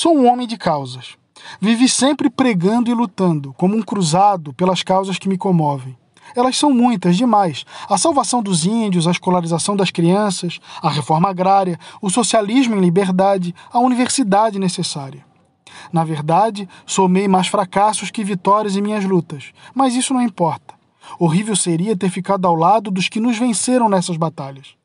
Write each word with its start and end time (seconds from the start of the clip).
Sou 0.00 0.16
um 0.16 0.30
homem 0.30 0.46
de 0.46 0.56
causas. 0.56 1.16
Vivi 1.60 1.88
sempre 1.88 2.30
pregando 2.30 2.88
e 2.88 2.94
lutando, 2.94 3.52
como 3.54 3.76
um 3.76 3.82
cruzado, 3.82 4.52
pelas 4.52 4.84
causas 4.84 5.18
que 5.18 5.28
me 5.28 5.36
comovem. 5.36 5.98
Elas 6.36 6.56
são 6.56 6.72
muitas, 6.72 7.16
demais. 7.16 7.64
A 7.90 7.98
salvação 7.98 8.40
dos 8.40 8.64
índios, 8.64 9.08
a 9.08 9.10
escolarização 9.10 9.74
das 9.74 9.90
crianças, 9.90 10.60
a 10.80 10.88
reforma 10.88 11.28
agrária, 11.28 11.80
o 12.00 12.08
socialismo 12.08 12.76
em 12.76 12.80
liberdade, 12.80 13.52
a 13.72 13.80
universidade 13.80 14.56
necessária. 14.56 15.26
Na 15.92 16.04
verdade, 16.04 16.68
somei 16.86 17.26
mais 17.26 17.48
fracassos 17.48 18.08
que 18.08 18.22
vitórias 18.22 18.76
em 18.76 18.80
minhas 18.80 19.04
lutas, 19.04 19.50
mas 19.74 19.96
isso 19.96 20.14
não 20.14 20.22
importa. 20.22 20.74
Horrível 21.18 21.56
seria 21.56 21.96
ter 21.96 22.08
ficado 22.08 22.46
ao 22.46 22.54
lado 22.54 22.92
dos 22.92 23.08
que 23.08 23.18
nos 23.18 23.36
venceram 23.36 23.88
nessas 23.88 24.16
batalhas. 24.16 24.78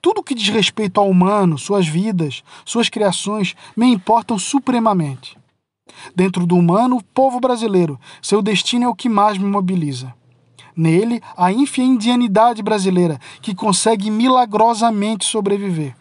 Tudo 0.00 0.22
que 0.22 0.34
diz 0.34 0.48
respeito 0.48 1.00
ao 1.00 1.08
humano, 1.08 1.58
suas 1.58 1.86
vidas, 1.86 2.42
suas 2.64 2.88
criações, 2.88 3.54
me 3.76 3.86
importam 3.86 4.38
supremamente. 4.38 5.38
Dentro 6.14 6.46
do 6.46 6.56
humano, 6.56 6.96
o 6.96 7.02
povo 7.02 7.40
brasileiro, 7.40 7.98
seu 8.22 8.40
destino 8.40 8.84
é 8.84 8.88
o 8.88 8.94
que 8.94 9.08
mais 9.08 9.38
me 9.38 9.44
mobiliza. 9.44 10.14
Nele, 10.76 11.20
a 11.36 11.52
ínfia 11.52 11.82
indianidade 11.82 12.62
brasileira, 12.62 13.18
que 13.42 13.54
consegue 13.54 14.10
milagrosamente 14.10 15.24
sobreviver. 15.24 15.94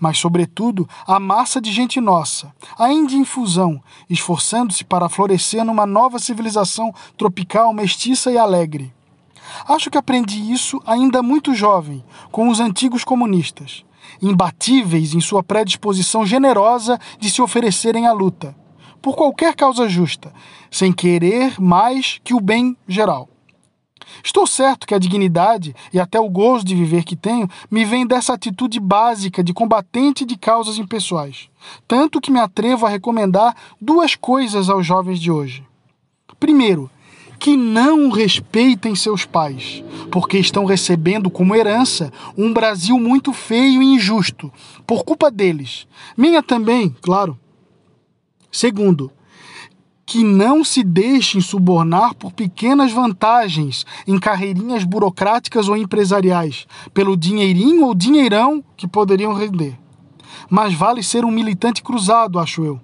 Mas, 0.00 0.18
sobretudo, 0.18 0.88
a 1.06 1.20
massa 1.20 1.60
de 1.60 1.70
gente 1.70 2.00
nossa, 2.00 2.52
a 2.76 2.92
índia 2.92 3.16
infusão, 3.16 3.80
esforçando-se 4.10 4.84
para 4.84 5.08
florescer 5.08 5.64
numa 5.64 5.86
nova 5.86 6.18
civilização 6.18 6.92
tropical, 7.16 7.72
mestiça 7.72 8.32
e 8.32 8.38
alegre. 8.38 8.92
Acho 9.66 9.90
que 9.90 9.98
aprendi 9.98 10.52
isso 10.52 10.80
ainda 10.86 11.22
muito 11.22 11.54
jovem, 11.54 12.04
com 12.30 12.48
os 12.48 12.60
antigos 12.60 13.04
comunistas, 13.04 13.84
imbatíveis 14.20 15.14
em 15.14 15.20
sua 15.20 15.42
predisposição 15.42 16.24
generosa 16.26 16.98
de 17.18 17.30
se 17.30 17.42
oferecerem 17.42 18.06
à 18.06 18.12
luta, 18.12 18.56
por 19.00 19.14
qualquer 19.16 19.54
causa 19.54 19.88
justa, 19.88 20.32
sem 20.70 20.92
querer 20.92 21.60
mais 21.60 22.20
que 22.22 22.34
o 22.34 22.40
bem 22.40 22.76
geral. 22.86 23.28
Estou 24.24 24.46
certo 24.46 24.86
que 24.86 24.94
a 24.94 24.98
dignidade 24.98 25.74
e 25.92 26.00
até 26.00 26.18
o 26.18 26.28
gozo 26.28 26.64
de 26.64 26.74
viver 26.74 27.04
que 27.04 27.16
tenho 27.16 27.48
me 27.70 27.84
vem 27.84 28.06
dessa 28.06 28.32
atitude 28.32 28.80
básica 28.80 29.42
de 29.42 29.52
combatente 29.52 30.24
de 30.24 30.36
causas 30.36 30.78
impessoais, 30.78 31.48
tanto 31.86 32.20
que 32.20 32.30
me 32.30 32.40
atrevo 32.40 32.86
a 32.86 32.88
recomendar 32.88 33.54
duas 33.80 34.14
coisas 34.14 34.68
aos 34.68 34.86
jovens 34.86 35.20
de 35.20 35.30
hoje. 35.30 35.64
Primeiro, 36.38 36.90
que 37.38 37.56
não 37.56 38.10
respeitem 38.10 38.94
seus 38.94 39.24
pais, 39.24 39.82
porque 40.10 40.38
estão 40.38 40.64
recebendo 40.64 41.30
como 41.30 41.54
herança 41.54 42.12
um 42.36 42.52
Brasil 42.52 42.98
muito 42.98 43.32
feio 43.32 43.82
e 43.82 43.94
injusto, 43.94 44.52
por 44.86 45.04
culpa 45.04 45.30
deles. 45.30 45.86
Minha 46.16 46.42
também, 46.42 46.94
claro. 47.00 47.38
Segundo, 48.50 49.12
que 50.04 50.24
não 50.24 50.64
se 50.64 50.82
deixem 50.82 51.38
subornar 51.40 52.14
por 52.14 52.32
pequenas 52.32 52.90
vantagens 52.90 53.84
em 54.06 54.18
carreirinhas 54.18 54.82
burocráticas 54.82 55.68
ou 55.68 55.76
empresariais, 55.76 56.66
pelo 56.94 57.16
dinheirinho 57.16 57.84
ou 57.84 57.94
dinheirão 57.94 58.64
que 58.74 58.88
poderiam 58.88 59.34
render. 59.34 59.78
Mas 60.48 60.72
vale 60.72 61.02
ser 61.02 61.26
um 61.26 61.30
militante 61.30 61.82
cruzado, 61.82 62.38
acho 62.38 62.64
eu. 62.64 62.80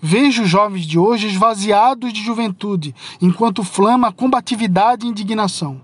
Vejo 0.00 0.42
os 0.42 0.48
jovens 0.48 0.86
de 0.86 0.98
hoje 0.98 1.26
esvaziados 1.26 2.12
de 2.12 2.22
juventude, 2.22 2.94
enquanto 3.20 3.62
flama 3.62 4.12
combatividade 4.12 5.06
e 5.06 5.08
indignação. 5.08 5.80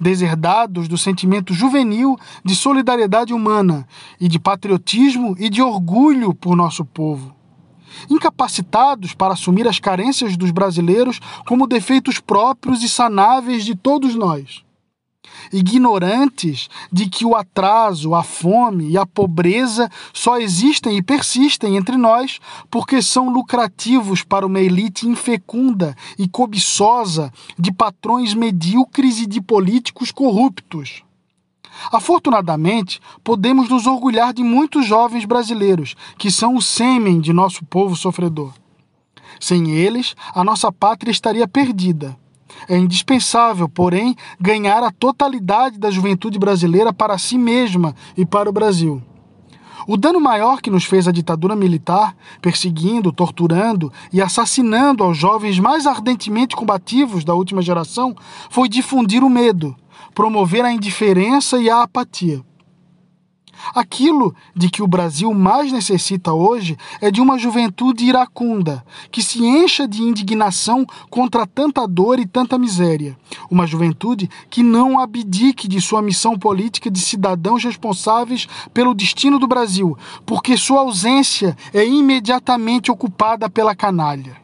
Deserdados 0.00 0.88
do 0.88 0.98
sentimento 0.98 1.52
juvenil 1.54 2.18
de 2.44 2.54
solidariedade 2.54 3.32
humana 3.32 3.86
e 4.20 4.28
de 4.28 4.38
patriotismo 4.38 5.34
e 5.38 5.48
de 5.48 5.62
orgulho 5.62 6.34
por 6.34 6.56
nosso 6.56 6.84
povo 6.84 7.36
incapacitados 8.10 9.14
para 9.14 9.32
assumir 9.32 9.66
as 9.66 9.78
carências 9.78 10.36
dos 10.36 10.50
brasileiros 10.50 11.18
como 11.46 11.66
defeitos 11.66 12.20
próprios 12.20 12.82
e 12.82 12.88
sanáveis 12.88 13.64
de 13.64 13.74
todos 13.74 14.14
nós. 14.14 14.65
Ignorantes 15.52 16.68
de 16.92 17.08
que 17.08 17.24
o 17.24 17.34
atraso, 17.34 18.14
a 18.14 18.22
fome 18.22 18.90
e 18.90 18.98
a 18.98 19.06
pobreza 19.06 19.90
só 20.12 20.38
existem 20.38 20.96
e 20.96 21.02
persistem 21.02 21.76
entre 21.76 21.96
nós 21.96 22.38
porque 22.70 23.00
são 23.00 23.30
lucrativos 23.30 24.22
para 24.22 24.46
uma 24.46 24.60
elite 24.60 25.06
infecunda 25.06 25.96
e 26.18 26.28
cobiçosa 26.28 27.32
de 27.58 27.72
patrões 27.72 28.34
medíocres 28.34 29.20
e 29.20 29.26
de 29.26 29.40
políticos 29.40 30.10
corruptos. 30.10 31.02
Afortunadamente, 31.92 33.00
podemos 33.22 33.68
nos 33.68 33.86
orgulhar 33.86 34.32
de 34.32 34.42
muitos 34.42 34.86
jovens 34.86 35.24
brasileiros 35.24 35.94
que 36.18 36.30
são 36.30 36.56
o 36.56 36.62
sêmen 36.62 37.20
de 37.20 37.32
nosso 37.32 37.64
povo 37.64 37.94
sofredor. 37.94 38.52
Sem 39.38 39.70
eles, 39.72 40.14
a 40.34 40.42
nossa 40.42 40.72
pátria 40.72 41.10
estaria 41.10 41.46
perdida. 41.46 42.16
É 42.68 42.76
indispensável, 42.76 43.68
porém, 43.68 44.16
ganhar 44.40 44.82
a 44.82 44.90
totalidade 44.90 45.78
da 45.78 45.90
juventude 45.90 46.38
brasileira 46.38 46.92
para 46.92 47.18
si 47.18 47.36
mesma 47.36 47.94
e 48.16 48.24
para 48.24 48.48
o 48.48 48.52
Brasil. 48.52 49.02
O 49.88 49.96
dano 49.96 50.20
maior 50.20 50.60
que 50.60 50.70
nos 50.70 50.84
fez 50.84 51.06
a 51.06 51.12
ditadura 51.12 51.54
militar, 51.54 52.16
perseguindo, 52.42 53.12
torturando 53.12 53.92
e 54.12 54.20
assassinando 54.20 55.04
aos 55.04 55.16
jovens 55.16 55.60
mais 55.60 55.86
ardentemente 55.86 56.56
combativos 56.56 57.24
da 57.24 57.34
última 57.34 57.62
geração, 57.62 58.14
foi 58.50 58.68
difundir 58.68 59.22
o 59.22 59.30
medo, 59.30 59.76
promover 60.12 60.64
a 60.64 60.72
indiferença 60.72 61.58
e 61.58 61.70
a 61.70 61.82
apatia. 61.82 62.42
Aquilo 63.74 64.34
de 64.54 64.70
que 64.70 64.82
o 64.82 64.86
Brasil 64.86 65.32
mais 65.32 65.72
necessita 65.72 66.32
hoje 66.32 66.76
é 67.00 67.10
de 67.10 67.20
uma 67.20 67.38
juventude 67.38 68.04
iracunda, 68.04 68.84
que 69.10 69.22
se 69.22 69.44
encha 69.44 69.86
de 69.86 70.02
indignação 70.02 70.86
contra 71.10 71.46
tanta 71.46 71.86
dor 71.86 72.18
e 72.18 72.26
tanta 72.26 72.58
miséria. 72.58 73.16
Uma 73.50 73.66
juventude 73.66 74.28
que 74.48 74.62
não 74.62 74.98
abdique 74.98 75.68
de 75.68 75.80
sua 75.80 76.02
missão 76.02 76.38
política 76.38 76.90
de 76.90 77.00
cidadãos 77.00 77.64
responsáveis 77.64 78.46
pelo 78.72 78.94
destino 78.94 79.38
do 79.38 79.46
Brasil, 79.46 79.96
porque 80.24 80.56
sua 80.56 80.80
ausência 80.80 81.56
é 81.72 81.86
imediatamente 81.86 82.90
ocupada 82.90 83.48
pela 83.48 83.74
canalha. 83.74 84.36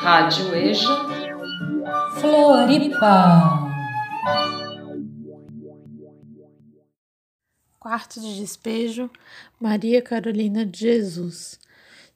Rádio 0.00 0.54
EJA 0.54 1.06
Floripa. 2.20 3.66
Quarto 7.88 8.20
de 8.20 8.40
despejo, 8.40 9.08
Maria 9.60 10.02
Carolina 10.02 10.66
de 10.66 10.80
Jesus. 10.80 11.56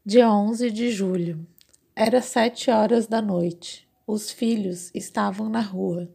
Dia 0.05 0.29
11 0.29 0.69
de 0.69 0.91
julho. 0.91 1.47
Era 1.95 2.21
sete 2.21 2.73
horas 2.73 3.07
da 3.07 3.23
noite. 3.23 3.87
Os 4.05 4.33
filhos 4.33 4.91
estavam 4.93 5.49
na 5.49 5.61
rua. 5.61 6.11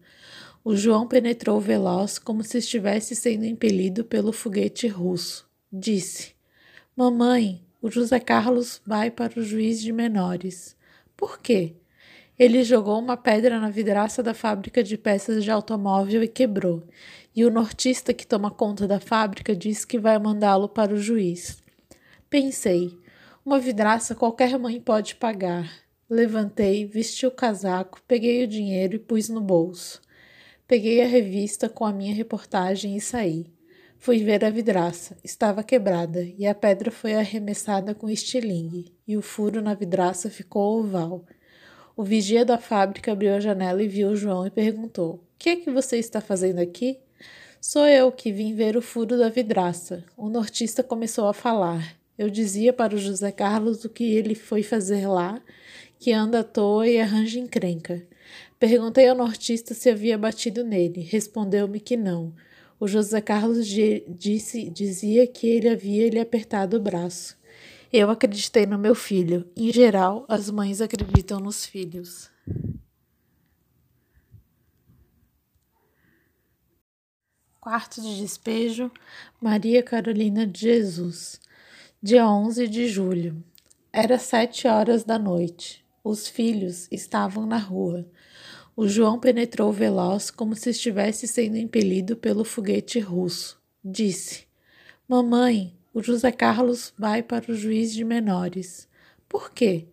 O 0.61 0.75
João 0.75 1.07
penetrou 1.07 1.61
veloz 1.61 2.19
como 2.19 2.43
se 2.43 2.57
estivesse 2.57 3.15
sendo 3.15 3.45
impelido 3.45 4.03
pelo 4.03 4.33
foguete 4.33 4.89
russo. 4.89 5.49
Disse: 5.71 6.33
Mamãe, 6.93 7.63
o 7.81 7.89
José 7.89 8.19
Carlos 8.19 8.81
vai 8.85 9.09
para 9.09 9.39
o 9.39 9.41
juiz 9.41 9.81
de 9.81 9.93
menores. 9.93 10.75
Por 11.15 11.39
quê? 11.39 11.75
Ele 12.37 12.63
jogou 12.63 12.99
uma 12.99 13.15
pedra 13.15 13.61
na 13.61 13.69
vidraça 13.69 14.21
da 14.21 14.33
fábrica 14.33 14.83
de 14.83 14.97
peças 14.97 15.41
de 15.41 15.49
automóvel 15.49 16.21
e 16.21 16.27
quebrou. 16.27 16.83
E 17.33 17.45
o 17.45 17.49
nortista 17.49 18.13
que 18.13 18.27
toma 18.27 18.51
conta 18.51 18.85
da 18.85 18.99
fábrica 18.99 19.55
disse 19.55 19.87
que 19.87 19.97
vai 19.97 20.19
mandá-lo 20.19 20.67
para 20.67 20.93
o 20.93 20.97
juiz. 20.97 21.63
Pensei, 22.29 22.97
uma 23.45 23.57
vidraça 23.57 24.13
qualquer 24.13 24.59
mãe 24.59 24.81
pode 24.81 25.15
pagar. 25.15 25.71
Levantei, 26.09 26.85
vesti 26.85 27.25
o 27.25 27.31
casaco, 27.31 28.01
peguei 28.05 28.43
o 28.43 28.47
dinheiro 28.47 28.95
e 28.95 28.99
pus 28.99 29.29
no 29.29 29.39
bolso. 29.39 30.01
Peguei 30.67 31.01
a 31.01 31.07
revista 31.07 31.69
com 31.69 31.85
a 31.85 31.93
minha 31.93 32.13
reportagem 32.13 32.97
e 32.97 33.01
saí. 33.01 33.45
Fui 33.97 34.23
ver 34.23 34.43
a 34.43 34.49
vidraça. 34.49 35.15
Estava 35.23 35.63
quebrada 35.63 36.21
e 36.37 36.45
a 36.45 36.53
pedra 36.53 36.91
foi 36.91 37.13
arremessada 37.13 37.95
com 37.95 38.09
estilingue, 38.09 38.93
e 39.07 39.15
o 39.15 39.21
furo 39.21 39.61
na 39.61 39.73
vidraça 39.73 40.29
ficou 40.29 40.79
oval. 40.79 41.25
O 41.97 42.03
vigia 42.03 42.43
da 42.43 42.57
fábrica 42.57 43.13
abriu 43.13 43.33
a 43.33 43.39
janela 43.39 43.81
e 43.81 43.87
viu 43.87 44.17
João 44.17 44.45
e 44.45 44.51
perguntou: 44.51 45.13
O 45.13 45.19
que 45.39 45.49
é 45.49 45.55
que 45.55 45.71
você 45.71 45.97
está 45.97 46.19
fazendo 46.19 46.59
aqui? 46.59 46.99
Sou 47.61 47.87
eu 47.87 48.11
que 48.11 48.33
vim 48.33 48.53
ver 48.53 48.75
o 48.75 48.81
furo 48.81 49.17
da 49.17 49.29
vidraça. 49.29 50.03
O 50.17 50.27
nortista 50.27 50.83
começou 50.83 51.25
a 51.25 51.33
falar. 51.33 51.95
Eu 52.17 52.29
dizia 52.29 52.73
para 52.73 52.93
o 52.93 52.97
José 52.97 53.31
Carlos 53.31 53.85
o 53.85 53.89
que 53.89 54.03
ele 54.03 54.35
foi 54.35 54.61
fazer 54.61 55.07
lá, 55.07 55.41
que 55.97 56.11
anda 56.11 56.41
à 56.41 56.43
toa 56.43 56.85
e 56.85 56.99
arranja 56.99 57.39
encrenca. 57.39 58.03
Perguntei 58.59 59.07
ao 59.07 59.15
nortista 59.15 59.73
se 59.73 59.89
havia 59.89 60.17
batido 60.17 60.65
nele. 60.65 60.99
Respondeu-me 60.99 61.79
que 61.79 61.95
não. 61.95 62.33
O 62.77 62.89
José 62.89 63.21
Carlos 63.21 63.65
disse, 63.65 64.69
dizia 64.69 65.25
que 65.25 65.47
ele 65.47 65.69
havia 65.69 66.09
lhe 66.09 66.19
apertado 66.19 66.75
o 66.75 66.81
braço. 66.81 67.37
Eu 67.91 68.09
acreditei 68.09 68.65
no 68.65 68.77
meu 68.77 68.95
filho. 68.95 69.49
Em 69.55 69.71
geral, 69.71 70.25
as 70.27 70.49
mães 70.49 70.81
acreditam 70.81 71.39
nos 71.39 71.65
filhos. 71.65 72.29
Quarto 77.59 78.01
de 78.01 78.17
despejo, 78.17 78.91
Maria 79.41 79.81
Carolina 79.81 80.45
de 80.45 80.61
Jesus. 80.61 81.39
Dia 82.01 82.27
11 82.29 82.67
de 82.67 82.87
julho. 82.87 83.43
Era 83.91 84.19
sete 84.19 84.67
horas 84.67 85.03
da 85.03 85.17
noite. 85.17 85.83
Os 86.03 86.27
filhos 86.27 86.87
estavam 86.91 87.45
na 87.45 87.57
rua. 87.57 88.05
O 88.75 88.87
João 88.87 89.19
penetrou 89.19 89.71
veloz, 89.71 90.29
como 90.29 90.53
se 90.53 90.69
estivesse 90.69 91.27
sendo 91.27 91.57
impelido 91.57 92.15
pelo 92.17 92.43
foguete 92.43 92.99
russo. 92.99 93.59
Disse: 93.83 94.45
Mamãe, 95.07 95.73
o 95.95 96.03
José 96.03 96.29
Carlos 96.29 96.93
vai 96.97 97.23
para 97.23 97.49
o 97.49 97.55
juiz 97.55 97.93
de 97.93 98.03
menores. 98.03 98.85
Por 99.29 99.49
quê? 99.49 99.85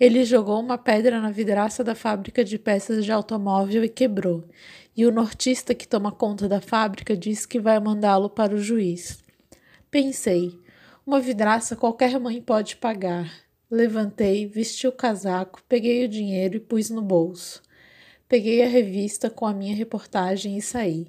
Ele 0.00 0.24
jogou 0.24 0.58
uma 0.58 0.78
pedra 0.78 1.20
na 1.20 1.30
vidraça 1.30 1.84
da 1.84 1.94
fábrica 1.94 2.42
de 2.42 2.58
peças 2.58 3.04
de 3.04 3.12
automóvel 3.12 3.84
e 3.84 3.88
quebrou. 3.90 4.42
E 4.96 5.04
o 5.04 5.12
nortista 5.12 5.74
que 5.74 5.86
toma 5.86 6.10
conta 6.10 6.48
da 6.48 6.62
fábrica 6.62 7.14
disse 7.14 7.46
que 7.46 7.60
vai 7.60 7.78
mandá-lo 7.78 8.30
para 8.30 8.54
o 8.54 8.58
juiz. 8.58 9.22
Pensei, 9.90 10.58
uma 11.06 11.20
vidraça 11.20 11.76
qualquer 11.76 12.18
mãe 12.18 12.40
pode 12.40 12.76
pagar. 12.76 13.30
Levantei, 13.70 14.46
vesti 14.46 14.86
o 14.86 14.92
casaco, 14.92 15.62
peguei 15.68 16.06
o 16.06 16.08
dinheiro 16.08 16.56
e 16.56 16.60
pus 16.60 16.88
no 16.88 17.02
bolso. 17.02 17.62
Peguei 18.26 18.62
a 18.62 18.66
revista 18.66 19.28
com 19.28 19.44
a 19.44 19.52
minha 19.52 19.76
reportagem 19.76 20.56
e 20.56 20.62
saí. 20.62 21.06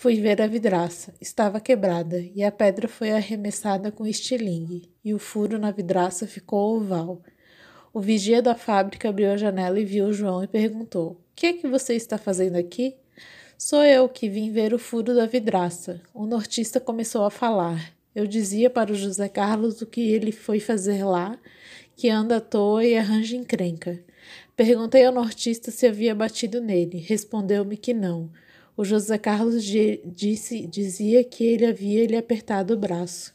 Fui 0.00 0.18
ver 0.18 0.40
a 0.40 0.46
vidraça. 0.46 1.12
Estava 1.20 1.60
quebrada 1.60 2.24
e 2.34 2.42
a 2.42 2.50
pedra 2.50 2.88
foi 2.88 3.10
arremessada 3.10 3.92
com 3.92 4.06
estilingue, 4.06 4.90
e 5.04 5.12
o 5.12 5.18
furo 5.18 5.58
na 5.58 5.70
vidraça 5.70 6.26
ficou 6.26 6.78
oval. 6.78 7.20
O 7.92 8.00
vigia 8.00 8.40
da 8.40 8.54
fábrica 8.54 9.10
abriu 9.10 9.30
a 9.30 9.36
janela 9.36 9.78
e 9.78 9.84
viu 9.84 10.10
João 10.10 10.42
e 10.42 10.48
perguntou: 10.48 11.10
O 11.10 11.16
que 11.36 11.48
é 11.48 11.52
que 11.52 11.68
você 11.68 11.96
está 11.96 12.16
fazendo 12.16 12.56
aqui? 12.56 12.96
Sou 13.58 13.84
eu 13.84 14.08
que 14.08 14.26
vim 14.26 14.50
ver 14.50 14.72
o 14.72 14.78
furo 14.78 15.14
da 15.14 15.26
vidraça. 15.26 16.00
O 16.14 16.24
nortista 16.24 16.80
começou 16.80 17.26
a 17.26 17.30
falar. 17.30 17.92
Eu 18.14 18.26
dizia 18.26 18.70
para 18.70 18.90
o 18.90 18.96
José 18.96 19.28
Carlos 19.28 19.82
o 19.82 19.86
que 19.86 20.00
ele 20.00 20.32
foi 20.32 20.60
fazer 20.60 21.04
lá, 21.04 21.38
que 21.94 22.08
anda 22.08 22.38
à 22.38 22.40
toa 22.40 22.86
e 22.86 22.96
arranja 22.96 23.36
encrenca. 23.36 24.02
Perguntei 24.56 25.04
ao 25.04 25.12
nortista 25.12 25.70
se 25.70 25.86
havia 25.86 26.14
batido 26.14 26.58
nele. 26.58 26.96
Respondeu-me 26.96 27.76
que 27.76 27.92
não. 27.92 28.30
O 28.76 28.84
José 28.84 29.18
Carlos 29.18 29.64
disse, 29.64 30.66
dizia 30.66 31.22
que 31.24 31.44
ele 31.44 31.66
havia 31.66 32.06
lhe 32.06 32.16
apertado 32.16 32.74
o 32.74 32.78
braço. 32.78 33.34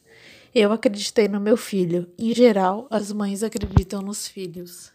Eu 0.54 0.72
acreditei 0.72 1.28
no 1.28 1.40
meu 1.40 1.58
filho. 1.58 2.08
Em 2.18 2.34
geral, 2.34 2.88
as 2.90 3.12
mães 3.12 3.44
acreditam 3.44 4.02
nos 4.02 4.28
filhos. 4.28 4.95